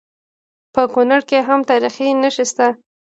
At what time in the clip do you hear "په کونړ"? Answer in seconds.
0.73-1.19